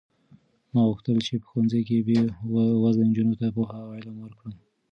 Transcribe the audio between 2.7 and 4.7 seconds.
وزله نجونو ته پوهه او علم ورکړم.